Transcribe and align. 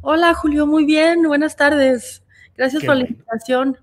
Hola 0.00 0.32
Julio, 0.34 0.66
muy 0.66 0.84
bien, 0.84 1.22
buenas 1.22 1.56
tardes. 1.56 2.22
Gracias 2.56 2.82
Qué 2.82 2.86
por 2.86 2.96
la 2.96 3.08
invitación. 3.08 3.78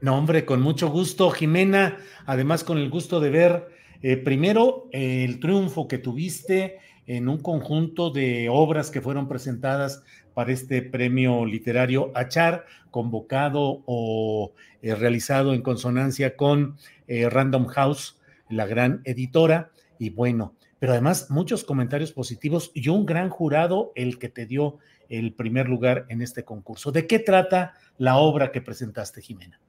No, 0.00 0.18
hombre, 0.18 0.44
con 0.44 0.60
mucho 0.60 0.88
gusto, 0.88 1.30
Jimena. 1.30 1.98
Además, 2.26 2.64
con 2.64 2.78
el 2.78 2.90
gusto 2.90 3.20
de 3.20 3.30
ver 3.30 3.68
eh, 4.02 4.16
primero 4.16 4.88
eh, 4.90 5.24
el 5.24 5.38
triunfo 5.38 5.86
que 5.86 5.98
tuviste 5.98 6.78
en 7.06 7.28
un 7.28 7.38
conjunto 7.38 8.10
de 8.10 8.48
obras 8.48 8.90
que 8.90 9.00
fueron 9.00 9.28
presentadas 9.28 10.02
para 10.34 10.52
este 10.52 10.82
premio 10.82 11.44
literario 11.44 12.10
Achar, 12.14 12.64
convocado 12.90 13.82
o 13.86 14.52
eh, 14.82 14.94
realizado 14.94 15.54
en 15.54 15.62
consonancia 15.62 16.36
con 16.36 16.76
eh, 17.06 17.28
Random 17.28 17.66
House, 17.66 18.18
la 18.48 18.66
gran 18.66 19.02
editora. 19.04 19.70
Y 19.98 20.10
bueno, 20.10 20.54
pero 20.78 20.92
además 20.92 21.30
muchos 21.30 21.64
comentarios 21.64 22.12
positivos 22.12 22.70
y 22.74 22.88
un 22.88 23.06
gran 23.06 23.28
jurado 23.28 23.92
el 23.94 24.18
que 24.18 24.28
te 24.28 24.46
dio 24.46 24.78
el 25.08 25.34
primer 25.34 25.68
lugar 25.68 26.06
en 26.08 26.22
este 26.22 26.44
concurso. 26.44 26.92
¿De 26.92 27.06
qué 27.06 27.18
trata 27.18 27.74
la 27.98 28.16
obra 28.16 28.52
que 28.52 28.60
presentaste, 28.60 29.20
Jimena? 29.20 29.60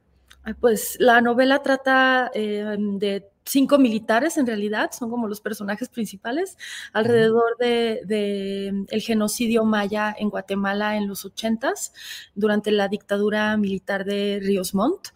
Pues 0.60 0.98
la 1.00 1.22
novela 1.22 1.62
trata 1.64 2.30
eh, 2.34 2.76
de 2.78 3.30
cinco 3.46 3.78
militares 3.78 4.38
en 4.38 4.46
realidad, 4.46 4.92
son 4.92 5.10
como 5.10 5.28
los 5.28 5.40
personajes 5.40 5.88
principales, 5.88 6.58
alrededor 6.92 7.56
de, 7.60 8.02
de 8.06 8.86
el 8.90 9.02
genocidio 9.02 9.64
maya 9.64 10.14
en 10.18 10.30
Guatemala 10.30 10.98
en 10.98 11.08
los 11.08 11.24
ochentas, 11.24 11.94
durante 12.36 12.72
la 12.72 12.90
dictadura 12.90 13.56
militar 13.56 14.04
de 14.04 14.40
Ríos 14.42 14.74
Montt, 14.74 15.10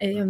eh, 0.00 0.24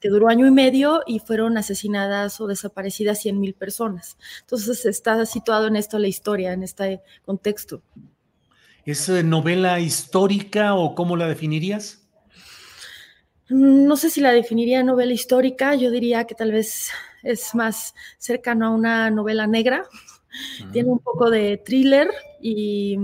que 0.00 0.08
duró 0.08 0.28
año 0.28 0.46
y 0.48 0.50
medio 0.50 1.02
y 1.06 1.20
fueron 1.20 1.56
asesinadas 1.56 2.40
o 2.40 2.48
desaparecidas 2.48 3.20
100 3.20 3.38
mil 3.38 3.54
personas. 3.54 4.16
Entonces 4.40 4.84
está 4.84 5.24
situado 5.26 5.68
en 5.68 5.76
esto 5.76 5.98
la 6.00 6.08
historia, 6.08 6.52
en 6.52 6.64
este 6.64 7.02
contexto. 7.24 7.82
¿Es 8.84 9.08
eh, 9.08 9.22
novela 9.22 9.80
histórica 9.80 10.74
o 10.74 10.94
cómo 10.94 11.16
la 11.16 11.26
definirías? 11.26 12.00
No 13.48 13.96
sé 13.96 14.08
si 14.08 14.20
la 14.20 14.32
definiría 14.32 14.82
novela 14.82 15.12
histórica, 15.12 15.74
yo 15.74 15.90
diría 15.90 16.24
que 16.24 16.34
tal 16.34 16.52
vez 16.52 16.90
es 17.22 17.54
más 17.54 17.94
cercano 18.18 18.66
a 18.66 18.70
una 18.70 19.10
novela 19.10 19.46
negra. 19.46 19.84
Tiene 20.72 20.90
un 20.90 20.98
poco 21.00 21.28
de 21.30 21.58
thriller 21.58 22.08
y, 22.40 22.96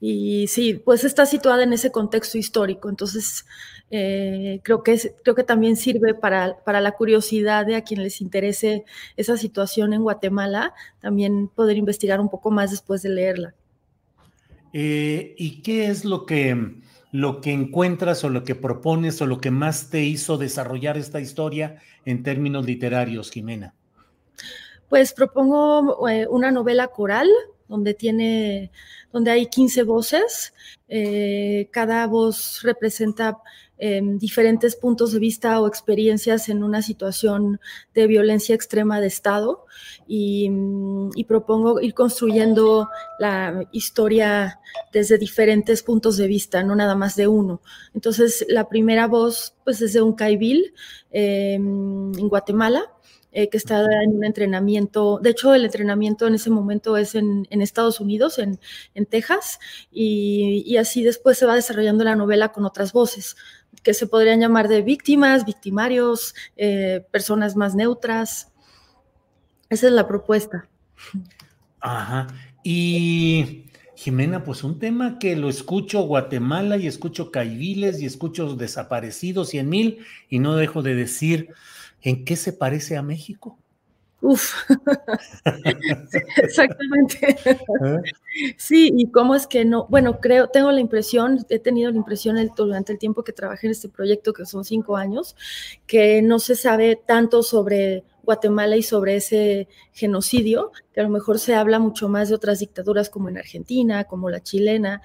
y 0.00 0.46
sí, 0.48 0.74
pues 0.74 1.04
está 1.04 1.24
situada 1.26 1.62
en 1.62 1.72
ese 1.72 1.92
contexto 1.92 2.38
histórico. 2.38 2.88
Entonces, 2.88 3.46
eh, 3.90 4.60
creo, 4.64 4.82
que 4.82 4.92
es- 4.94 5.12
creo 5.22 5.34
que 5.36 5.44
también 5.44 5.76
sirve 5.76 6.14
para, 6.14 6.58
para 6.64 6.80
la 6.80 6.92
curiosidad 6.92 7.64
de 7.66 7.76
a 7.76 7.82
quien 7.84 8.02
les 8.02 8.20
interese 8.20 8.84
esa 9.16 9.36
situación 9.36 9.92
en 9.92 10.02
Guatemala, 10.02 10.74
también 11.00 11.48
poder 11.48 11.76
investigar 11.76 12.20
un 12.20 12.28
poco 12.28 12.50
más 12.50 12.72
después 12.72 13.02
de 13.02 13.10
leerla. 13.10 13.54
Eh, 14.78 15.34
¿Y 15.38 15.62
qué 15.62 15.86
es 15.86 16.04
lo 16.04 16.26
que, 16.26 16.74
lo 17.10 17.40
que 17.40 17.50
encuentras 17.50 18.22
o 18.24 18.28
lo 18.28 18.44
que 18.44 18.54
propones 18.54 19.22
o 19.22 19.26
lo 19.26 19.40
que 19.40 19.50
más 19.50 19.88
te 19.88 20.02
hizo 20.02 20.36
desarrollar 20.36 20.98
esta 20.98 21.18
historia 21.18 21.80
en 22.04 22.22
términos 22.22 22.66
literarios, 22.66 23.30
Jimena? 23.30 23.72
Pues 24.90 25.14
propongo 25.14 26.06
eh, 26.10 26.26
una 26.28 26.50
novela 26.50 26.88
coral 26.88 27.26
donde 27.68 27.94
tiene, 27.94 28.70
donde 29.14 29.30
hay 29.30 29.46
15 29.46 29.82
voces. 29.84 30.52
eh, 30.88 31.70
cada 31.72 32.06
voz 32.06 32.60
representa 32.62 33.38
eh, 33.78 34.00
diferentes 34.02 34.76
puntos 34.76 35.12
de 35.12 35.18
vista 35.18 35.60
o 35.60 35.66
experiencias 35.66 36.48
en 36.48 36.64
una 36.64 36.82
situación 36.82 37.60
de 37.94 38.06
violencia 38.06 38.54
extrema 38.54 39.00
de 39.00 39.08
Estado 39.08 39.64
y, 40.06 40.50
y 41.14 41.24
propongo 41.24 41.80
ir 41.80 41.94
construyendo 41.94 42.88
la 43.18 43.66
historia 43.72 44.60
desde 44.92 45.18
diferentes 45.18 45.82
puntos 45.82 46.16
de 46.16 46.26
vista, 46.26 46.62
no 46.62 46.74
nada 46.74 46.94
más 46.94 47.16
de 47.16 47.26
uno. 47.26 47.60
Entonces, 47.94 48.46
la 48.48 48.68
primera 48.68 49.06
voz, 49.06 49.54
pues, 49.64 49.82
es 49.82 49.92
de 49.92 50.02
un 50.02 50.14
caibil 50.14 50.74
eh, 51.10 51.54
en 51.54 52.28
Guatemala, 52.28 52.92
eh, 53.32 53.50
que 53.50 53.58
está 53.58 53.84
en 54.02 54.16
un 54.16 54.24
entrenamiento. 54.24 55.18
De 55.22 55.30
hecho, 55.30 55.52
el 55.52 55.64
entrenamiento 55.64 56.26
en 56.26 56.34
ese 56.34 56.48
momento 56.48 56.96
es 56.96 57.14
en, 57.14 57.46
en 57.50 57.60
Estados 57.60 58.00
Unidos, 58.00 58.38
en, 58.38 58.58
en 58.94 59.04
Texas, 59.04 59.58
y, 59.90 60.62
y 60.66 60.78
así 60.78 61.04
después 61.04 61.36
se 61.36 61.44
va 61.44 61.54
desarrollando 61.54 62.04
la 62.04 62.16
novela 62.16 62.52
con 62.52 62.64
otras 62.64 62.92
voces, 62.94 63.36
que 63.86 63.94
se 63.94 64.08
podrían 64.08 64.40
llamar 64.40 64.66
de 64.66 64.82
víctimas, 64.82 65.46
victimarios, 65.46 66.34
eh, 66.56 67.06
personas 67.12 67.54
más 67.54 67.76
neutras. 67.76 68.52
Esa 69.70 69.86
es 69.86 69.92
la 69.92 70.08
propuesta. 70.08 70.68
Ajá. 71.78 72.26
Y 72.64 73.66
Jimena, 73.94 74.42
pues 74.42 74.64
un 74.64 74.80
tema 74.80 75.20
que 75.20 75.36
lo 75.36 75.48
escucho 75.48 76.00
Guatemala 76.00 76.78
y 76.78 76.88
escucho 76.88 77.30
caiviles 77.30 78.02
y 78.02 78.06
escucho 78.06 78.56
desaparecidos, 78.56 79.50
cien 79.50 79.68
mil, 79.68 80.04
y 80.28 80.40
no 80.40 80.56
dejo 80.56 80.82
de 80.82 80.96
decir, 80.96 81.50
¿en 82.02 82.24
qué 82.24 82.34
se 82.34 82.52
parece 82.52 82.96
a 82.96 83.02
México? 83.02 83.56
Uf, 84.26 84.54
Sí, 86.10 86.18
exactamente. 86.38 87.36
Sí, 88.58 88.92
y 88.96 89.10
cómo 89.10 89.34
es 89.34 89.46
que 89.46 89.64
no, 89.64 89.86
bueno, 89.88 90.20
creo, 90.20 90.48
tengo 90.48 90.70
la 90.72 90.80
impresión, 90.80 91.44
he 91.48 91.58
tenido 91.58 91.90
la 91.90 91.96
impresión 91.96 92.36
el- 92.38 92.50
durante 92.56 92.92
el 92.92 92.98
tiempo 92.98 93.24
que 93.24 93.32
trabajé 93.32 93.66
en 93.66 93.72
este 93.72 93.88
proyecto, 93.88 94.32
que 94.32 94.44
son 94.46 94.64
cinco 94.64 94.96
años, 94.96 95.36
que 95.86 96.22
no 96.22 96.38
se 96.38 96.54
sabe 96.56 96.96
tanto 96.96 97.42
sobre 97.42 98.04
Guatemala 98.24 98.76
y 98.76 98.82
sobre 98.82 99.16
ese 99.16 99.68
genocidio, 99.92 100.72
que 100.92 101.00
a 101.00 101.04
lo 101.04 101.10
mejor 101.10 101.38
se 101.38 101.54
habla 101.54 101.78
mucho 101.78 102.08
más 102.08 102.28
de 102.28 102.34
otras 102.34 102.58
dictaduras 102.58 103.08
como 103.08 103.28
en 103.28 103.38
Argentina, 103.38 104.04
como 104.04 104.28
la 104.30 104.42
chilena, 104.42 105.02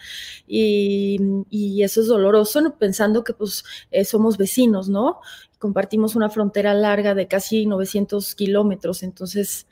y, 0.48 1.20
y 1.50 1.84
eso 1.84 2.02
es 2.02 2.08
doloroso, 2.08 2.76
pensando 2.78 3.24
que 3.24 3.34
pues 3.34 3.64
eh, 3.92 4.06
somos 4.06 4.38
vecinos, 4.38 4.90
¿no? 4.90 5.22
Compartimos 5.62 6.16
una 6.16 6.30
frontera 6.32 6.74
larga 6.74 7.14
de 7.14 7.28
casi 7.28 7.68
900 7.68 8.34
kilómetros, 8.36 9.04
entonces, 9.04 9.68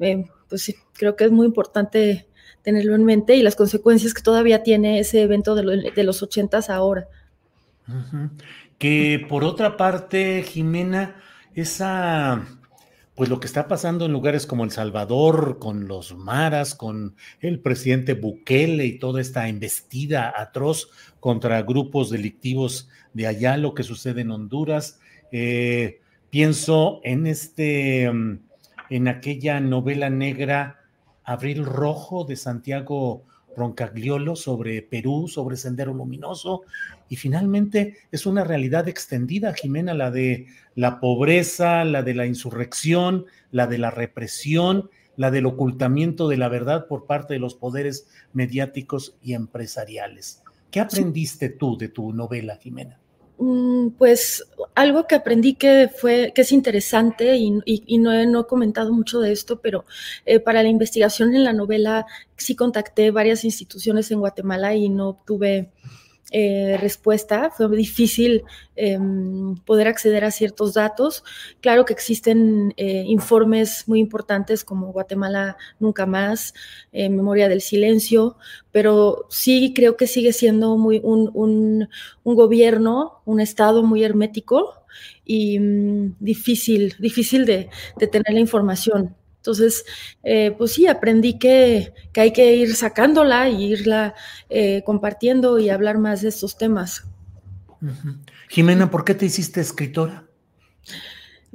eh, 0.00 0.24
pues 0.48 0.74
creo 0.94 1.14
que 1.14 1.24
es 1.26 1.30
muy 1.30 1.46
importante 1.46 2.26
tenerlo 2.62 2.96
en 2.96 3.04
mente 3.04 3.36
y 3.36 3.42
las 3.42 3.54
consecuencias 3.54 4.12
que 4.14 4.20
todavía 4.22 4.64
tiene 4.64 4.98
ese 4.98 5.22
evento 5.22 5.54
de, 5.54 5.62
lo- 5.62 5.72
de 5.72 6.02
los 6.04 6.22
ochentas 6.24 6.68
ahora. 6.68 7.06
Ujú. 7.86 8.30
Que 8.78 9.24
por 9.28 9.44
otra 9.44 9.76
parte, 9.76 10.42
Jimena, 10.42 11.16
esa, 11.54 12.44
pues 13.14 13.28
lo 13.30 13.38
que 13.40 13.46
está 13.46 13.68
pasando 13.68 14.06
en 14.06 14.12
lugares 14.12 14.44
como 14.44 14.64
El 14.64 14.70
Salvador, 14.72 15.58
con 15.60 15.86
los 15.88 16.16
maras, 16.16 16.74
con 16.74 17.14
el 17.40 17.60
presidente 17.60 18.14
Bukele 18.14 18.84
y 18.86 18.98
toda 18.98 19.20
esta 19.20 19.48
embestida 19.48 20.34
atroz 20.36 20.90
contra 21.20 21.62
grupos 21.62 22.10
delictivos 22.10 22.88
de 23.14 23.26
allá, 23.28 23.56
lo 23.56 23.72
que 23.74 23.82
sucede 23.84 24.20
en 24.22 24.30
Honduras. 24.32 25.00
Eh, 25.32 26.00
pienso 26.30 27.00
en 27.04 27.26
este, 27.26 28.10
mm, 28.10 28.38
en 28.90 29.08
aquella 29.08 29.60
novela 29.60 30.10
negra 30.10 30.80
Abril 31.24 31.64
Rojo 31.64 32.24
de 32.24 32.36
Santiago 32.36 33.24
Roncagliolo 33.56 34.36
sobre 34.36 34.82
Perú, 34.82 35.28
sobre 35.28 35.56
Sendero 35.56 35.92
Luminoso, 35.92 36.62
y 37.08 37.16
finalmente 37.16 37.96
es 38.12 38.24
una 38.24 38.44
realidad 38.44 38.88
extendida, 38.88 39.52
Jimena, 39.52 39.94
la 39.94 40.10
de 40.10 40.46
la 40.74 41.00
pobreza, 41.00 41.84
la 41.84 42.02
de 42.02 42.14
la 42.14 42.26
insurrección, 42.26 43.26
la 43.50 43.66
de 43.66 43.78
la 43.78 43.90
represión, 43.90 44.90
la 45.16 45.30
del 45.30 45.46
ocultamiento 45.46 46.28
de 46.28 46.36
la 46.36 46.48
verdad 46.48 46.86
por 46.86 47.06
parte 47.06 47.34
de 47.34 47.40
los 47.40 47.54
poderes 47.54 48.06
mediáticos 48.32 49.16
y 49.22 49.34
empresariales. 49.34 50.42
¿Qué 50.70 50.80
aprendiste 50.80 51.48
tú 51.48 51.76
de 51.76 51.88
tu 51.88 52.12
novela, 52.12 52.56
Jimena? 52.56 53.00
Mm, 53.40 53.90
pues 53.90 54.44
algo 54.74 55.06
que 55.06 55.14
aprendí 55.14 55.54
que 55.54 55.88
fue 55.88 56.32
que 56.34 56.40
es 56.42 56.50
interesante 56.50 57.36
y, 57.36 57.50
no, 57.98 58.12
he, 58.12 58.26
no, 58.26 58.46
comentado 58.48 58.92
mucho 58.92 59.20
de 59.20 59.30
esto, 59.30 59.60
pero 59.60 59.84
eh, 60.26 60.40
para 60.40 60.62
la 60.64 60.68
investigación 60.68 61.34
en 61.36 61.44
la 61.44 61.52
novela 61.52 62.06
sí 62.36 62.56
contacté 62.56 63.12
varias 63.12 63.44
instituciones 63.44 64.10
en 64.10 64.18
Guatemala 64.20 64.74
y 64.74 64.88
no 64.88 65.10
obtuve 65.10 65.70
eh, 66.30 66.76
respuesta. 66.78 67.50
Fue 67.50 67.74
difícil 67.76 68.44
em, 68.76 69.56
poder 69.64 69.88
acceder 69.88 70.24
a 70.24 70.30
ciertos 70.30 70.74
datos. 70.74 71.24
Claro 71.60 71.84
que 71.84 71.94
existen 71.94 72.74
eh, 72.76 73.04
informes 73.06 73.84
muy 73.88 73.98
importantes 74.00 74.64
como 74.64 74.92
Guatemala 74.92 75.56
Nunca 75.80 76.04
Más, 76.06 76.52
eh, 76.92 77.08
Memoria 77.08 77.48
del 77.48 77.62
Silencio, 77.62 78.36
pero 78.72 79.26
sí 79.30 79.72
creo 79.74 79.96
que 79.96 80.06
sigue 80.06 80.32
siendo 80.32 80.76
muy 80.76 81.00
un, 81.02 81.30
un, 81.34 81.88
gobierno, 82.24 83.22
un 83.24 83.40
Estado 83.40 83.82
muy 83.82 84.04
hermético 84.04 84.84
y 85.24 85.58
mm, 85.58 86.16
difícil, 86.20 86.94
difícil 86.98 87.46
de 87.46 87.70
tener 88.10 88.32
la 88.34 88.40
información. 88.40 89.16
Entonces, 89.38 89.84
eh, 90.24 90.54
pues 90.58 90.72
sí, 90.72 90.86
aprendí 90.86 91.38
que, 91.38 91.94
hay 92.14 92.32
que 92.32 92.56
ir 92.56 92.74
sacándola 92.74 93.48
y 93.48 93.72
irla 93.72 94.14
eh, 94.50 94.82
compartiendo 94.84 95.58
y 95.58 95.70
hablar 95.70 95.98
más 95.98 96.22
de 96.22 96.28
estos 96.28 96.58
temas. 96.58 97.04
Jimena, 98.48 98.90
¿por 98.90 99.04
qué 99.04 99.14
te 99.14 99.26
hiciste 99.26 99.60
escritora? 99.60 100.24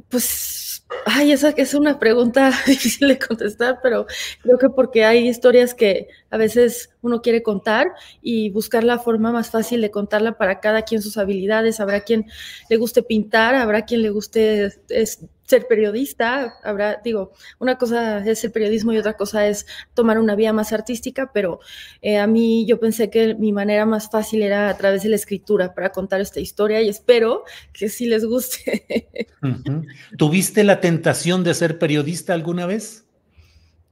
Pues, 0.09 0.85
ay, 1.06 1.33
esa 1.33 1.50
es 1.50 1.74
una 1.74 2.00
pregunta 2.00 2.51
difícil 2.65 3.09
de 3.09 3.19
contestar, 3.19 3.80
pero 3.83 4.06
creo 4.41 4.57
que 4.57 4.69
porque 4.69 5.03
hay 5.03 5.27
historias 5.27 5.74
que 5.74 6.07
a 6.29 6.38
veces 6.38 6.91
uno 7.01 7.21
quiere 7.21 7.44
contar 7.44 7.88
y 8.21 8.50
buscar 8.51 8.83
la 8.83 9.00
forma 9.00 9.31
más 9.31 9.50
fácil 9.50 9.81
de 9.81 9.91
contarla 9.91 10.38
para 10.38 10.62
cada 10.62 10.83
quien 10.83 11.01
sus 11.01 11.18
habilidades. 11.18 11.79
Habrá 11.79 12.01
quien 12.01 12.25
le 12.69 12.77
guste 12.77 13.03
pintar, 13.03 13.56
habrá 13.56 13.83
quien 13.83 14.01
le 14.01 14.09
guste 14.09 14.71
ser 15.53 15.67
periodista, 15.67 16.55
habrá, 16.63 17.00
digo, 17.03 17.33
una 17.59 17.77
cosa 17.77 18.27
es 18.27 18.44
el 18.44 18.51
periodismo 18.51 18.91
y 18.91 18.97
otra 18.97 19.13
cosa 19.13 19.47
es 19.47 19.67
tomar 19.94 20.17
una 20.17 20.35
vía 20.35 20.51
más 20.51 20.73
artística, 20.73 21.29
pero 21.31 21.59
eh, 22.01 22.17
a 22.17 22.25
mí 22.25 22.65
yo 22.65 22.79
pensé 22.79 23.11
que 23.11 23.35
mi 23.35 23.51
manera 23.51 23.85
más 23.85 24.09
fácil 24.09 24.41
era 24.41 24.69
a 24.69 24.77
través 24.77 25.03
de 25.03 25.09
la 25.09 25.15
escritura 25.15 25.75
para 25.75 25.91
contar 25.91 26.21
esta 26.21 26.39
historia 26.39 26.81
y 26.81 26.89
espero 26.89 27.44
que 27.71 27.88
sí 27.89 28.07
les 28.07 28.25
guste. 28.25 29.27
¿Tuviste 30.17 30.63
la 30.63 30.81
tentación 30.81 31.44
de 31.44 31.53
ser 31.53 31.77
periodista 31.77 32.33
alguna 32.33 32.65
vez? 32.65 33.05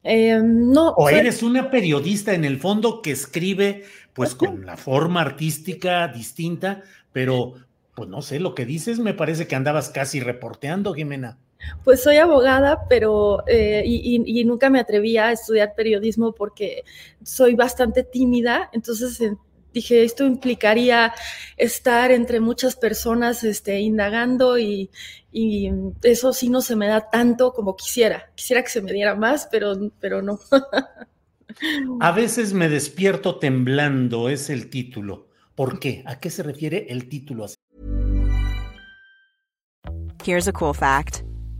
Eh, 0.04 0.42
no. 0.44 0.96
O 0.98 1.10
eres 1.10 1.44
una 1.44 1.69
periodista 1.69 2.34
en 2.34 2.44
el 2.44 2.58
fondo 2.58 3.04
que 3.04 3.12
escribe 3.12 3.84
pues 4.13 4.34
con 4.34 4.66
la 4.66 4.78
forma 4.78 5.22
artística 5.22 6.08
distinta, 6.08 6.81
pero 7.13 7.54
pues 7.94 8.10
no 8.10 8.24
sé, 8.24 8.40
lo 8.40 8.56
que 8.56 8.66
dices 8.66 8.98
me 8.98 9.13
parece 9.13 9.46
que 9.46 9.56
andabas 9.56 9.90
casi 9.90 10.22
reporteando, 10.22 10.96
Jimena. 10.96 11.38
Pues 11.84 12.04
soy 12.04 12.18
abogada, 12.18 12.88
pero 12.88 13.44
eh, 13.48 13.84
y, 13.86 14.44
nunca 14.46 14.69
me 14.69 14.80
atrevía 14.80 15.28
a 15.28 15.31
estudiar 15.31 15.74
periodismo 15.75 16.34
porque 16.34 16.84
soy 17.24 17.56
bastante 17.56 18.04
tímida, 18.04 18.69
entonces 18.74 19.19
dije, 19.74 20.04
esto 20.04 20.25
implicaría 20.25 21.13
estar 21.58 22.12
entre 22.12 22.40
muchas 22.40 22.75
personas 22.75 23.44
este, 23.44 23.80
indagando 23.80 24.58
y, 24.60 24.90
eso 26.04 26.34
sí 26.34 26.50
no 26.50 26.60
se 26.60 26.75
me 26.75 26.88
da 26.88 27.10
tanto 27.10 27.54
como 27.54 27.78
quisiera. 27.78 28.31
Quisiera 28.36 28.63
que 28.63 28.69
se 28.69 28.81
me 28.81 28.92
diera 28.92 29.16
más, 29.16 29.48
pero, 29.50 29.78
pero 30.02 30.22
no. 30.22 30.40
A 32.02 32.12
veces 32.12 32.54
me 32.54 32.68
despierto 32.68 33.40
temblando, 33.40 34.30
es 34.30 34.50
el 34.50 34.69
título. 34.69 35.30
¿Por 35.56 35.80
qué? 35.80 36.04
¿A 36.06 36.19
qué 36.19 36.30
se 36.30 36.44
refiere 36.44 36.88
el 36.90 37.08
título 37.08 37.46
así? 37.46 37.56
Here's 40.24 40.48
a 40.48 40.54
cool 40.54 40.74
fact. 40.74 41.24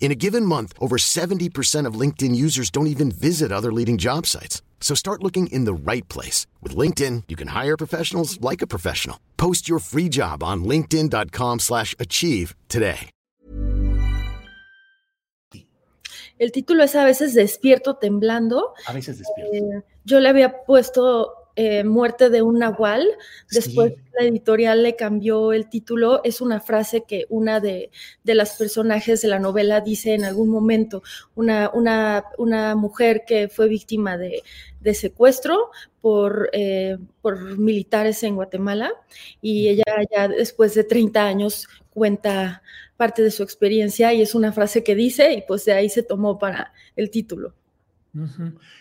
In 0.00 0.12
a 0.12 0.14
given 0.14 0.44
month, 0.44 0.74
over 0.78 0.96
70% 0.98 1.88
of 1.88 1.98
LinkedIn 1.98 2.36
users 2.36 2.70
don't 2.70 2.88
even 2.88 3.10
visit 3.10 3.50
other 3.50 3.72
leading 3.72 3.96
job 3.96 4.26
sites. 4.26 4.62
So 4.80 4.94
start 4.94 5.22
looking 5.22 5.46
in 5.46 5.64
the 5.64 5.72
right 5.72 6.06
place. 6.10 6.46
With 6.62 6.76
LinkedIn, 6.76 7.24
you 7.28 7.36
can 7.36 7.48
hire 7.48 7.76
professionals 7.78 8.38
like 8.42 8.60
a 8.62 8.66
professional. 8.66 9.18
Post 9.38 9.66
your 9.66 9.78
free 9.80 10.10
job 10.10 10.42
on 10.42 10.64
linkedin.com 10.64 11.60
slash 11.60 11.94
achieve 11.98 12.54
today. 12.68 13.10
El 16.36 16.50
título 16.50 16.82
es 16.82 16.94
a 16.96 17.04
veces 17.04 17.32
despierto 17.32 17.96
temblando. 17.96 18.74
A 18.86 18.92
veces 18.92 19.18
despierto. 19.18 19.54
Eh, 19.54 19.82
yo 20.04 20.18
le 20.18 20.28
había 20.28 20.64
puesto 20.64 21.43
eh, 21.56 21.84
Muerte 21.84 22.30
de 22.30 22.42
un 22.42 22.58
Nahual. 22.58 23.06
Después 23.50 23.94
la 24.18 24.26
editorial 24.26 24.82
le 24.82 24.96
cambió 24.96 25.52
el 25.52 25.68
título. 25.68 26.22
Es 26.24 26.40
una 26.40 26.60
frase 26.60 27.04
que 27.06 27.26
una 27.28 27.60
de, 27.60 27.90
de 28.24 28.34
las 28.34 28.56
personajes 28.56 29.22
de 29.22 29.28
la 29.28 29.38
novela 29.38 29.80
dice 29.80 30.14
en 30.14 30.24
algún 30.24 30.48
momento. 30.48 31.02
Una, 31.34 31.70
una, 31.72 32.24
una 32.38 32.74
mujer 32.74 33.24
que 33.26 33.48
fue 33.48 33.68
víctima 33.68 34.16
de, 34.16 34.42
de 34.80 34.94
secuestro 34.94 35.70
por, 36.00 36.50
eh, 36.52 36.98
por 37.22 37.58
militares 37.58 38.22
en 38.22 38.36
Guatemala 38.36 38.92
y 39.40 39.68
ella 39.68 39.84
ya 40.14 40.28
después 40.28 40.74
de 40.74 40.84
30 40.84 41.24
años 41.24 41.66
cuenta 41.90 42.62
parte 42.96 43.22
de 43.22 43.30
su 43.30 43.42
experiencia 43.42 44.12
y 44.12 44.20
es 44.20 44.34
una 44.34 44.52
frase 44.52 44.84
que 44.84 44.94
dice 44.94 45.32
y 45.32 45.42
pues 45.42 45.64
de 45.64 45.72
ahí 45.72 45.88
se 45.88 46.02
tomó 46.02 46.38
para 46.38 46.72
el 46.96 47.10
título. 47.10 47.54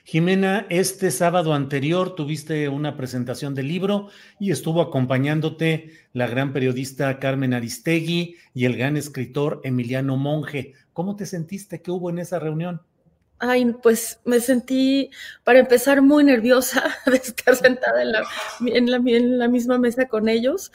Jimena, 0.03 0.67
este 0.69 1.09
sábado 1.09 1.55
anterior 1.55 2.13
tuviste 2.13 2.69
una 2.69 2.95
presentación 2.95 3.55
del 3.55 3.67
libro 3.67 4.09
y 4.39 4.51
estuvo 4.51 4.79
acompañándote 4.79 5.91
la 6.13 6.27
gran 6.27 6.53
periodista 6.53 7.17
Carmen 7.19 7.55
Aristegui 7.55 8.35
y 8.53 8.65
el 8.65 8.77
gran 8.77 8.95
escritor 8.95 9.59
Emiliano 9.63 10.17
Monge. 10.17 10.73
¿Cómo 10.93 11.15
te 11.15 11.25
sentiste? 11.25 11.81
¿Qué 11.81 11.89
hubo 11.89 12.11
en 12.11 12.19
esa 12.19 12.37
reunión? 12.37 12.81
Ay, 13.45 13.73
pues 13.83 14.21
me 14.23 14.39
sentí, 14.39 15.09
para 15.43 15.59
empezar, 15.59 16.01
muy 16.01 16.23
nerviosa 16.23 16.81
de 17.05 17.17
estar 17.17 17.57
sentada 17.57 18.01
en 18.01 18.13
la, 18.13 18.23
en 18.65 19.37
la, 19.37 19.49
misma 19.49 19.77
mesa 19.77 20.07
con 20.07 20.29
ellos, 20.29 20.71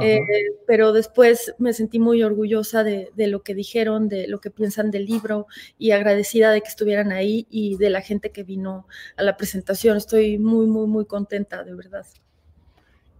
eh, 0.00 0.22
pero 0.66 0.94
después 0.94 1.54
me 1.58 1.74
sentí 1.74 1.98
muy 1.98 2.22
orgullosa 2.22 2.82
de, 2.82 3.10
de, 3.14 3.26
lo 3.26 3.42
que 3.42 3.54
dijeron, 3.54 4.08
de 4.08 4.26
lo 4.26 4.40
que 4.40 4.50
piensan 4.50 4.90
del 4.90 5.04
libro 5.04 5.48
y 5.78 5.90
agradecida 5.90 6.50
de 6.50 6.62
que 6.62 6.68
estuvieran 6.68 7.12
ahí 7.12 7.46
y 7.50 7.76
de 7.76 7.90
la 7.90 8.00
gente 8.00 8.30
que 8.30 8.42
vino 8.42 8.86
a 9.18 9.22
la 9.22 9.36
presentación. 9.36 9.98
Estoy 9.98 10.38
muy, 10.38 10.66
muy, 10.66 10.86
muy 10.86 11.04
contenta, 11.04 11.62
de 11.62 11.74
verdad. 11.74 12.06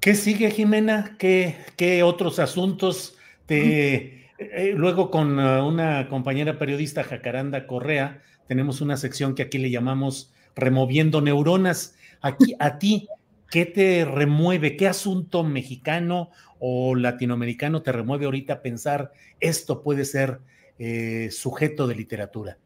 ¿Qué 0.00 0.14
sigue, 0.14 0.50
Jimena? 0.50 1.14
¿Qué, 1.18 1.56
qué 1.76 2.02
otros 2.02 2.38
asuntos 2.38 3.18
te... 3.44 4.16
Eh, 4.38 4.72
luego 4.74 5.10
con 5.10 5.36
uh, 5.38 5.66
una 5.66 6.08
compañera 6.08 6.58
periodista, 6.58 7.02
Jacaranda 7.02 7.66
Correa, 7.66 8.22
tenemos 8.48 8.80
una 8.80 8.96
sección 8.96 9.34
que 9.34 9.42
aquí 9.42 9.58
le 9.58 9.70
llamamos 9.70 10.32
removiendo 10.56 11.20
neuronas. 11.20 11.94
Aquí, 12.20 12.56
a 12.58 12.78
ti, 12.78 13.08
¿qué 13.50 13.66
te 13.66 14.04
remueve? 14.04 14.76
¿Qué 14.76 14.88
asunto 14.88 15.44
mexicano 15.44 16.30
o 16.58 16.96
latinoamericano 16.96 17.82
te 17.82 17.92
remueve 17.92 18.24
ahorita 18.24 18.62
pensar 18.62 19.12
esto 19.38 19.82
puede 19.82 20.04
ser 20.04 20.40
eh, 20.78 21.28
sujeto 21.30 21.86
de 21.86 21.94
literatura? 21.94 22.58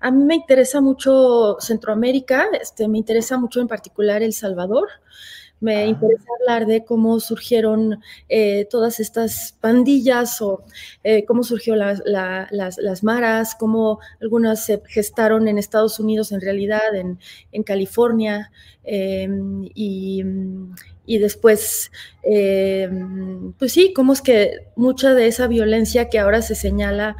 A 0.00 0.10
mí 0.10 0.24
me 0.24 0.34
interesa 0.34 0.80
mucho 0.80 1.56
Centroamérica, 1.60 2.46
este, 2.60 2.88
me 2.88 2.98
interesa 2.98 3.38
mucho 3.38 3.60
en 3.60 3.68
particular 3.68 4.22
El 4.22 4.32
Salvador. 4.32 4.88
Me 5.62 5.76
ah. 5.76 5.86
interesa 5.86 6.24
hablar 6.40 6.66
de 6.66 6.84
cómo 6.84 7.20
surgieron 7.20 8.00
eh, 8.28 8.66
todas 8.68 8.98
estas 8.98 9.56
pandillas 9.60 10.42
o 10.42 10.64
eh, 11.04 11.24
cómo 11.24 11.44
surgió 11.44 11.76
las, 11.76 12.02
las, 12.04 13.04
maras, 13.04 13.54
cómo 13.54 14.00
algunas 14.20 14.66
se 14.66 14.82
gestaron 14.88 15.46
en 15.46 15.58
Estados 15.58 16.00
Unidos 16.00 16.32
en 16.32 16.40
realidad, 16.40 16.94
en, 16.94 17.20
en 17.52 17.62
California, 17.62 18.50
em, 18.82 19.70
y, 19.72 20.24
y, 21.06 21.18
después, 21.18 21.92
em, 22.24 23.52
pues 23.52 23.72
sí, 23.72 23.92
cómo 23.94 24.14
es 24.14 24.20
que 24.20 24.66
mucha 24.74 25.14
de 25.14 25.28
esa 25.28 25.46
violencia 25.46 26.08
que 26.08 26.18
ahora 26.18 26.42
se 26.42 26.56
señala 26.56 27.16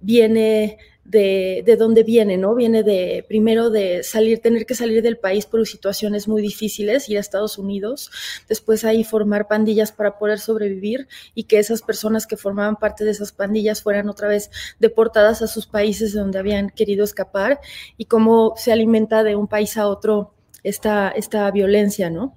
viene 0.00 0.78
de, 1.04 1.62
de, 1.66 1.76
dónde 1.76 2.04
viene, 2.04 2.36
¿no? 2.38 2.54
Viene 2.54 2.82
de, 2.82 3.24
primero 3.26 3.70
de 3.70 4.02
salir, 4.02 4.40
tener 4.40 4.66
que 4.66 4.74
salir 4.74 5.02
del 5.02 5.18
país 5.18 5.46
por 5.46 5.66
situaciones 5.66 6.28
muy 6.28 6.42
difíciles, 6.42 7.08
ir 7.08 7.16
a 7.16 7.20
Estados 7.20 7.58
Unidos, 7.58 8.10
después 8.48 8.84
ahí 8.84 9.02
formar 9.02 9.48
pandillas 9.48 9.92
para 9.92 10.18
poder 10.18 10.38
sobrevivir 10.38 11.08
y 11.34 11.44
que 11.44 11.58
esas 11.58 11.82
personas 11.82 12.26
que 12.26 12.36
formaban 12.36 12.76
parte 12.76 13.04
de 13.04 13.10
esas 13.10 13.32
pandillas 13.32 13.82
fueran 13.82 14.08
otra 14.08 14.28
vez 14.28 14.50
deportadas 14.78 15.42
a 15.42 15.48
sus 15.48 15.66
países 15.66 16.12
donde 16.12 16.38
habían 16.38 16.70
querido 16.70 17.04
escapar 17.04 17.60
y 17.96 18.04
cómo 18.04 18.54
se 18.56 18.72
alimenta 18.72 19.24
de 19.24 19.36
un 19.36 19.48
país 19.48 19.76
a 19.76 19.88
otro 19.88 20.34
esta, 20.62 21.08
esta 21.10 21.50
violencia, 21.50 22.10
¿no? 22.10 22.36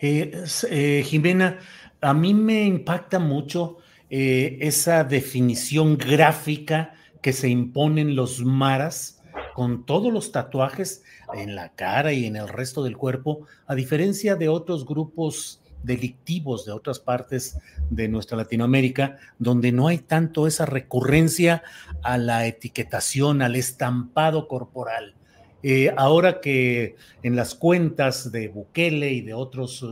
Eh, 0.00 0.44
eh, 0.70 1.02
Jimena, 1.04 1.58
a 2.00 2.14
mí 2.14 2.34
me 2.34 2.64
impacta 2.64 3.18
mucho 3.18 3.78
eh, 4.10 4.58
esa 4.60 5.04
definición 5.04 5.96
gráfica 5.96 6.94
que 7.22 7.32
se 7.32 7.48
imponen 7.48 8.16
los 8.16 8.44
maras 8.44 9.22
con 9.54 9.86
todos 9.86 10.12
los 10.12 10.32
tatuajes 10.32 11.02
en 11.34 11.54
la 11.54 11.70
cara 11.70 12.12
y 12.12 12.26
en 12.26 12.36
el 12.36 12.48
resto 12.48 12.82
del 12.82 12.96
cuerpo, 12.96 13.46
a 13.66 13.74
diferencia 13.74 14.36
de 14.36 14.48
otros 14.48 14.84
grupos 14.84 15.60
delictivos 15.82 16.66
de 16.66 16.72
otras 16.72 16.98
partes 16.98 17.58
de 17.88 18.08
nuestra 18.08 18.36
Latinoamérica, 18.36 19.16
donde 19.38 19.72
no 19.72 19.88
hay 19.88 19.98
tanto 19.98 20.46
esa 20.46 20.66
recurrencia 20.66 21.62
a 22.02 22.18
la 22.18 22.46
etiquetación, 22.46 23.42
al 23.42 23.56
estampado 23.56 24.48
corporal. 24.48 25.14
Eh, 25.62 25.92
ahora 25.96 26.40
que 26.40 26.96
en 27.22 27.36
las 27.36 27.54
cuentas 27.54 28.32
de 28.32 28.48
Bukele 28.48 29.12
y 29.12 29.20
de 29.20 29.34
otros 29.34 29.84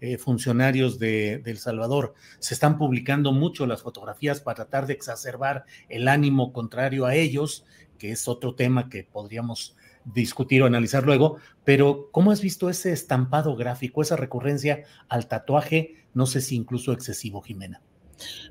eh, 0.00 0.18
funcionarios 0.18 0.98
de, 0.98 1.42
El 1.44 1.58
Salvador 1.58 2.14
se 2.38 2.54
están 2.54 2.78
publicando 2.78 3.32
mucho 3.32 3.66
las 3.66 3.82
fotografías 3.82 4.40
para 4.40 4.56
tratar 4.56 4.86
de 4.86 4.94
exacerbar 4.94 5.64
el 5.88 6.08
ánimo 6.08 6.52
contrario 6.52 7.06
a 7.06 7.14
ellos, 7.14 7.64
que 7.98 8.12
es 8.12 8.28
otro 8.28 8.54
tema 8.54 8.88
que 8.88 9.04
podríamos 9.04 9.76
discutir 10.04 10.62
o 10.62 10.66
analizar 10.66 11.04
luego, 11.04 11.38
pero 11.64 12.08
¿cómo 12.12 12.30
has 12.30 12.40
visto 12.40 12.70
ese 12.70 12.92
estampado 12.92 13.56
gráfico, 13.56 14.00
esa 14.00 14.16
recurrencia 14.16 14.84
al 15.08 15.26
tatuaje, 15.26 16.06
no 16.14 16.26
sé 16.26 16.40
si 16.40 16.56
incluso 16.56 16.92
excesivo, 16.92 17.42
Jimena? 17.42 17.82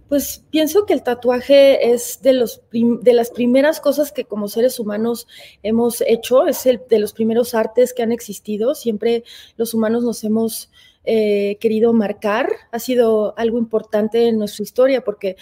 Pues 0.08 0.46
pienso 0.50 0.86
que 0.86 0.94
el 0.94 1.04
tatuaje 1.04 1.92
es 1.92 2.22
de, 2.22 2.34
los 2.34 2.62
de 2.72 3.13
las 3.13 3.30
primeras 3.30 3.82
cosas 3.82 4.12
que 4.12 4.24
como 4.24 4.48
seres 4.48 4.80
humanos 4.80 5.27
hemos 5.63 6.01
hecho, 6.01 6.48
es 6.48 6.66
el 6.66 6.82
de 6.89 7.00
los 7.00 7.12
primeros 7.12 7.54
artes 7.54 7.94
que 7.94 8.04
han 8.04 8.13
existido. 8.13 8.74
Siempre 8.75 9.24
los 9.58 9.74
humanos 9.74 10.04
nos 10.04 10.24
hemos 10.24 10.72
eh, 11.08 11.58
querido 11.60 11.94
marcar, 11.94 12.50
ha 12.72 12.80
sido 12.80 13.34
algo 13.38 13.58
importante 13.58 14.28
en 14.28 14.38
nuestra 14.38 14.64
historia 14.64 15.02
porque 15.02 15.38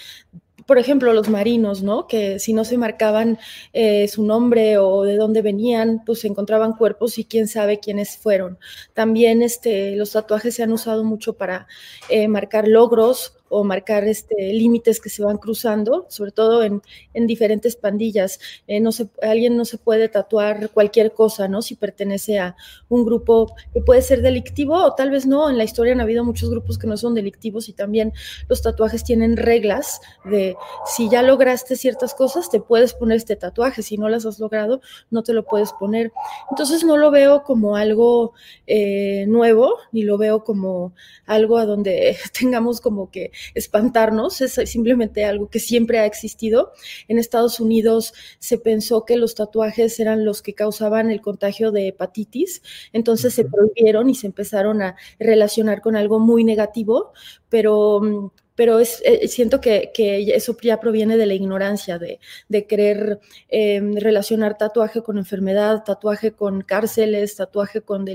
por 0.65 0.79
ejemplo, 0.79 1.13
los 1.13 1.29
marinos, 1.29 1.83
¿no? 1.83 2.07
Que 2.07 2.39
si 2.39 2.53
no 2.53 2.65
se 2.65 2.77
marcaban 2.77 3.37
eh, 3.73 4.07
su 4.07 4.23
nombre 4.23 4.77
o 4.77 5.03
de 5.03 5.15
dónde 5.15 5.41
venían, 5.41 6.01
pues 6.05 6.21
se 6.21 6.27
encontraban 6.27 6.73
cuerpos 6.73 7.19
y 7.19 7.25
quién 7.25 7.47
sabe 7.47 7.79
quiénes 7.79 8.17
fueron. 8.17 8.57
También 8.93 9.41
este, 9.41 9.95
los 9.95 10.11
tatuajes 10.11 10.55
se 10.55 10.63
han 10.63 10.71
usado 10.71 11.03
mucho 11.03 11.33
para 11.33 11.67
eh, 12.09 12.27
marcar 12.27 12.67
logros 12.67 13.37
o 13.57 13.63
marcar 13.63 14.03
este, 14.03 14.51
límites 14.51 14.99
que 14.99 15.09
se 15.09 15.23
van 15.23 15.37
cruzando, 15.37 16.05
sobre 16.09 16.31
todo 16.31 16.61
en, 16.61 16.81
en 17.13 17.25
diferentes 17.25 17.77
pandillas. 17.77 18.39
Eh, 18.67 18.83
alguien 19.21 19.55
no 19.55 19.63
se 19.63 19.77
puede 19.77 20.09
tatuar 20.09 20.69
cualquier 20.71 21.13
cosa, 21.13 21.47
¿no? 21.47 21.61
Si 21.61 21.75
pertenece 21.75 22.37
a 22.37 22.57
un 22.89 23.05
grupo 23.05 23.55
que 23.73 23.79
puede 23.79 24.01
ser 24.01 24.21
delictivo 24.21 24.75
o 24.75 24.93
tal 24.93 25.09
vez 25.09 25.25
no. 25.25 25.49
En 25.49 25.57
la 25.57 25.63
historia 25.63 25.93
han 25.93 26.01
habido 26.01 26.25
muchos 26.25 26.49
grupos 26.49 26.77
que 26.77 26.85
no 26.85 26.97
son 26.97 27.13
delictivos 27.15 27.69
y 27.69 27.73
también 27.73 28.11
los 28.49 28.61
tatuajes 28.61 29.05
tienen 29.05 29.37
reglas 29.37 30.01
de 30.25 30.57
si 30.85 31.09
ya 31.09 31.21
lograste 31.21 31.77
ciertas 31.77 32.13
cosas, 32.13 32.49
te 32.49 32.59
puedes 32.59 32.93
poner 32.93 33.17
este 33.17 33.37
tatuaje. 33.37 33.83
Si 33.83 33.97
no 33.97 34.09
las 34.09 34.25
has 34.25 34.39
logrado, 34.39 34.81
no 35.11 35.23
te 35.23 35.31
lo 35.31 35.45
puedes 35.45 35.71
poner. 35.71 36.11
Entonces 36.51 36.83
no 36.83 36.97
lo 36.97 37.09
veo 37.09 37.43
como 37.43 37.77
algo 37.77 38.33
eh, 38.67 39.25
nuevo, 39.27 39.77
ni 39.93 40.03
lo 40.03 40.17
veo 40.17 40.43
como 40.43 40.93
algo 41.25 41.57
a 41.57 41.65
donde 41.65 42.17
tengamos 42.37 42.81
como 42.81 43.09
que 43.11 43.31
espantarnos, 43.53 44.41
es 44.41 44.53
simplemente 44.69 45.25
algo 45.25 45.49
que 45.49 45.59
siempre 45.59 45.99
ha 45.99 46.05
existido. 46.05 46.71
En 47.07 47.19
Estados 47.19 47.59
Unidos 47.59 48.13
se 48.39 48.57
pensó 48.57 49.05
que 49.05 49.17
los 49.17 49.35
tatuajes 49.35 49.99
eran 49.99 50.25
los 50.25 50.41
que 50.41 50.53
causaban 50.53 51.11
el 51.11 51.21
contagio 51.21 51.71
de 51.71 51.89
hepatitis, 51.89 52.61
entonces 52.93 53.33
se 53.33 53.45
prohibieron 53.45 54.09
y 54.09 54.15
se 54.15 54.27
empezaron 54.27 54.81
a 54.81 54.95
relacionar 55.19 55.81
con 55.81 55.95
algo 55.95 56.19
muy 56.19 56.43
negativo, 56.43 57.13
pero 57.49 57.99
mm, 58.01 58.44
pero 58.55 58.79
es, 58.79 59.01
eh, 59.05 59.27
siento 59.27 59.61
que, 59.61 59.91
eso 60.33 60.57
ya 60.61 60.79
proviene 60.79 61.17
de 61.17 61.25
la 61.25 61.33
ignorancia, 61.33 61.99
de, 61.99 62.19
querer 62.67 63.19
em, 63.49 63.95
relacionar 63.95 64.57
tatuaje 64.57 65.01
con 65.01 65.17
enfermedad, 65.17 65.83
tatuaje 65.83 66.31
con 66.31 66.61
cárceles, 66.61 67.35
tatuaje 67.35 67.81
con, 67.81 68.05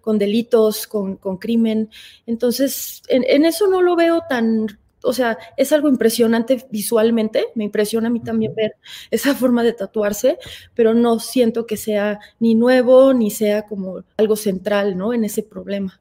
con, 0.00 0.18
delitos, 0.18 0.86
con, 0.86 1.16
crimen. 1.38 1.90
Entonces, 2.26 3.02
en, 3.08 3.44
eso 3.44 3.66
no 3.66 3.82
lo 3.82 3.96
veo 3.96 4.22
tan 4.28 4.66
o 5.04 5.12
sea, 5.12 5.36
es 5.56 5.72
algo 5.72 5.88
impresionante 5.88 6.64
visualmente, 6.70 7.46
me 7.56 7.64
impresiona 7.64 8.06
a 8.06 8.10
mí 8.10 8.20
también 8.20 8.54
ver 8.54 8.76
esa 9.10 9.34
forma 9.34 9.64
de 9.64 9.72
tatuarse, 9.72 10.38
pero 10.74 10.94
no 10.94 11.18
siento 11.18 11.66
que 11.66 11.76
sea 11.76 12.20
ni 12.38 12.54
nuevo 12.54 13.12
ni 13.12 13.32
sea 13.32 13.62
como 13.62 14.04
algo 14.16 14.36
central, 14.36 14.96
¿no? 14.96 15.12
En 15.12 15.24
ese 15.24 15.42
problema. 15.42 16.00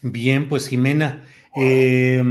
Bien, 0.00 0.48
pues 0.48 0.68
Jimena, 0.68 1.24
eh, 1.56 2.22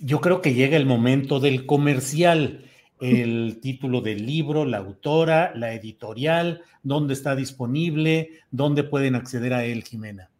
yo 0.00 0.20
creo 0.20 0.40
que 0.40 0.54
llega 0.54 0.76
el 0.76 0.86
momento 0.86 1.40
del 1.40 1.66
comercial, 1.66 2.64
el 3.00 3.58
título 3.60 4.00
del 4.00 4.26
libro, 4.26 4.64
la 4.64 4.78
autora, 4.78 5.52
la 5.56 5.74
editorial, 5.74 6.62
dónde 6.82 7.14
está 7.14 7.34
disponible, 7.34 8.30
dónde 8.50 8.84
pueden 8.84 9.14
acceder 9.16 9.54
a 9.54 9.64
él, 9.64 9.82
Jimena. 9.82 10.31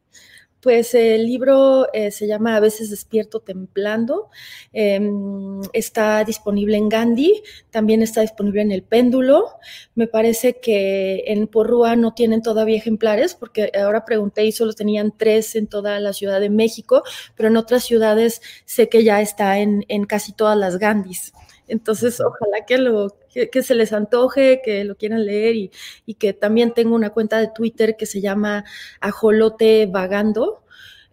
Pues 0.62 0.94
el 0.94 1.26
libro 1.26 1.92
eh, 1.92 2.12
se 2.12 2.28
llama 2.28 2.54
A 2.54 2.60
veces 2.60 2.88
despierto 2.88 3.40
templando. 3.40 4.30
Em, 4.72 5.60
está 5.72 6.22
disponible 6.22 6.76
en 6.76 6.88
Gandhi, 6.88 7.42
también 7.70 8.00
está 8.00 8.20
disponible 8.20 8.62
en 8.62 8.70
El 8.70 8.84
Péndulo. 8.84 9.48
Me 9.96 10.06
parece 10.06 10.60
que 10.60 11.24
en 11.26 11.48
Porrúa 11.48 11.96
no 11.96 12.14
tienen 12.14 12.42
todavía 12.42 12.76
ejemplares, 12.76 13.34
porque 13.34 13.72
ahora 13.74 14.04
pregunté 14.04 14.44
y 14.44 14.52
solo 14.52 14.72
tenían 14.72 15.12
tres 15.16 15.56
en 15.56 15.66
toda 15.66 15.98
la 15.98 16.12
Ciudad 16.12 16.38
de 16.38 16.50
México, 16.50 17.02
pero 17.34 17.48
en 17.48 17.56
otras 17.56 17.82
ciudades 17.82 18.40
sé 18.64 18.88
que 18.88 19.02
ya 19.02 19.20
está 19.20 19.58
en, 19.58 19.84
en 19.88 20.04
casi 20.04 20.32
todas 20.32 20.56
las 20.56 20.78
Gandhis. 20.78 21.32
Entonces, 21.66 22.20
ojalá 22.20 22.64
que, 22.66 22.78
lo, 22.78 23.16
que, 23.32 23.62
se 23.62 23.74
les 23.74 23.92
antoje, 23.92 24.60
que 24.64 24.84
lo 24.84 24.96
quieran 24.96 25.24
leer 25.24 25.56
y, 25.56 25.70
y, 26.06 26.14
que 26.14 26.32
también 26.32 26.72
tengo 26.74 26.94
una 26.94 27.10
cuenta 27.10 27.38
de 27.38 27.48
Twitter 27.48 27.96
que 27.96 28.06
se 28.06 28.20
llama 28.20 28.64
Ajolote 29.00 29.86
Vagando. 29.86 30.62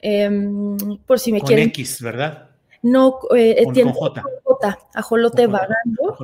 Em, 0.02 0.78
por 1.06 1.20
si 1.20 1.32
me 1.32 1.40
con 1.40 1.48
quieren. 1.48 1.70
X, 1.70 2.02
¿verdad? 2.02 2.50
No, 2.82 3.20
eh, 3.36 3.66
tiene 3.74 3.94
J. 3.94 4.24
Ajolote 4.94 5.48
Vagando. 5.48 6.18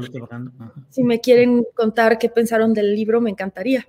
Si 0.90 1.04
me 1.04 1.20
quieren 1.20 1.66
contar 1.74 2.18
qué 2.18 2.30
pensaron 2.30 2.74
del 2.74 2.96
libro, 2.96 3.20
me 3.20 3.30
encantaría. 3.30 3.88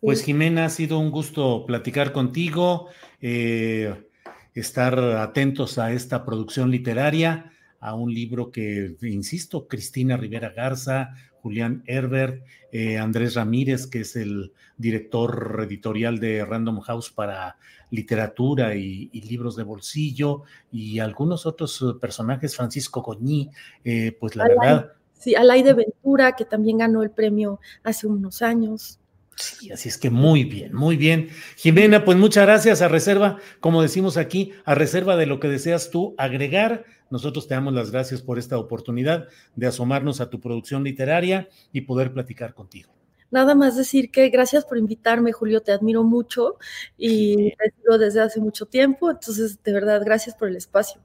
Pues 0.00 0.22
Jimena, 0.22 0.66
ha 0.66 0.68
sido 0.68 0.98
un 0.98 1.10
gusto 1.10 1.64
platicar 1.66 2.12
contigo, 2.12 2.88
eh, 3.20 4.08
estar 4.54 4.98
atentos 4.98 5.78
a 5.78 5.92
esta 5.92 6.24
producción 6.24 6.70
literaria 6.70 7.51
a 7.82 7.94
un 7.94 8.14
libro 8.14 8.52
que, 8.52 8.96
insisto, 9.02 9.66
Cristina 9.66 10.16
Rivera 10.16 10.50
Garza, 10.50 11.14
Julián 11.42 11.82
Herbert, 11.86 12.44
eh, 12.70 12.96
Andrés 12.96 13.34
Ramírez, 13.34 13.88
que 13.88 14.00
es 14.00 14.14
el 14.14 14.52
director 14.76 15.60
editorial 15.66 16.20
de 16.20 16.44
Random 16.44 16.80
House 16.80 17.10
para 17.10 17.56
literatura 17.90 18.76
y, 18.76 19.10
libros 19.28 19.56
de 19.56 19.64
bolsillo, 19.64 20.44
y 20.70 21.00
algunos 21.00 21.44
otros 21.44 21.82
eh, 21.82 21.98
personajes, 22.00 22.56
Francisco 22.56 23.02
Goñí, 23.02 23.50
eh, 23.84 24.16
pues 24.18 24.36
la 24.36 24.46
verdad. 24.46 24.92
Sí, 25.12 25.34
Alay 25.34 25.64
de 25.64 25.74
Ventura, 25.74 26.36
que 26.36 26.44
también 26.44 26.78
ganó 26.78 27.02
el 27.02 27.10
premio 27.10 27.58
hace 27.82 28.06
unos 28.06 28.42
años. 28.42 29.00
Sí, 29.36 29.72
así 29.72 29.88
es 29.88 29.98
que 29.98 30.10
muy 30.10 30.44
bien, 30.44 30.74
muy 30.74 30.96
bien. 30.96 31.28
Jimena, 31.56 32.04
pues 32.04 32.18
muchas 32.18 32.44
gracias 32.44 32.82
a 32.82 32.88
reserva, 32.88 33.38
como 33.60 33.82
decimos 33.82 34.16
aquí, 34.16 34.52
a 34.64 34.74
reserva 34.74 35.16
de 35.16 35.26
lo 35.26 35.40
que 35.40 35.48
deseas 35.48 35.90
tú 35.90 36.14
agregar. 36.18 36.84
Nosotros 37.10 37.48
te 37.48 37.54
damos 37.54 37.74
las 37.74 37.90
gracias 37.90 38.22
por 38.22 38.38
esta 38.38 38.58
oportunidad 38.58 39.28
de 39.56 39.66
asomarnos 39.66 40.20
a 40.20 40.30
tu 40.30 40.40
producción 40.40 40.84
literaria 40.84 41.48
y 41.72 41.82
poder 41.82 42.12
platicar 42.12 42.54
contigo. 42.54 42.92
Nada 43.30 43.54
más 43.54 43.76
decir 43.76 44.10
que 44.10 44.28
gracias 44.28 44.66
por 44.66 44.76
invitarme, 44.76 45.32
Julio, 45.32 45.62
te 45.62 45.72
admiro 45.72 46.04
mucho 46.04 46.58
y 46.98 47.50
te 47.56 47.72
sigo 47.76 47.96
desde 47.96 48.20
hace 48.20 48.40
mucho 48.40 48.66
tiempo, 48.66 49.10
entonces 49.10 49.62
de 49.62 49.72
verdad, 49.72 50.02
gracias 50.04 50.36
por 50.36 50.48
el 50.48 50.56
espacio. 50.56 51.00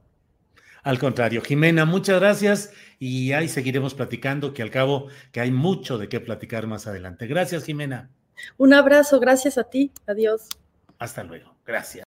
Al 0.83 0.99
contrario, 0.99 1.41
Jimena, 1.41 1.85
muchas 1.85 2.19
gracias 2.19 2.73
y 2.99 3.31
ahí 3.31 3.47
seguiremos 3.47 3.93
platicando, 3.93 4.53
que 4.53 4.61
al 4.61 4.71
cabo 4.71 5.07
que 5.31 5.39
hay 5.39 5.51
mucho 5.51 5.97
de 5.97 6.09
qué 6.09 6.19
platicar 6.19 6.67
más 6.67 6.85
adelante. 6.87 7.27
Gracias, 7.27 7.63
Jimena. 7.63 8.09
Un 8.59 8.73
abrazo, 8.73 9.19
gracias 9.19 9.57
a 9.57 9.63
ti. 9.63 9.91
Adiós. 10.07 10.49
Hasta 10.99 11.23
luego. 11.23 11.45
Gracias. 11.65 12.03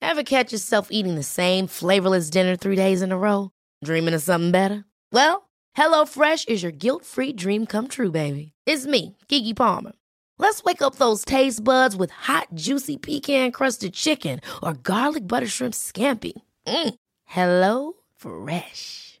Ever 0.00 0.22
catch 0.24 0.52
yourself 0.52 0.88
eating 0.90 1.14
the 1.14 1.22
same 1.22 1.66
flavorless 1.66 2.28
dinner 2.28 2.56
three 2.56 2.76
days 2.76 3.02
in 3.02 3.12
a 3.12 3.16
row? 3.16 3.50
Dreaming 3.84 4.14
of 4.14 4.22
something 4.22 4.50
better? 4.50 4.84
Well, 5.12 5.48
HelloFresh 5.76 6.48
is 6.48 6.62
your 6.62 6.72
guilt-free 6.72 7.32
dream 7.34 7.66
come 7.66 7.88
true, 7.88 8.10
baby. 8.10 8.52
It's 8.66 8.86
me, 8.86 9.16
Kiki 9.28 9.54
Palmer. 9.54 9.92
Let's 10.38 10.62
wake 10.64 10.82
up 10.82 10.96
those 10.96 11.24
taste 11.24 11.62
buds 11.62 11.96
with 11.96 12.10
hot, 12.10 12.48
juicy 12.54 12.96
pecan-crusted 12.98 13.94
chicken 13.94 14.40
or 14.62 14.74
garlic 14.74 15.26
butter 15.26 15.46
shrimp 15.46 15.74
scampi. 15.74 16.32
Mm. 16.66 16.94
Hello 17.24 17.92
Fresh. 18.16 19.20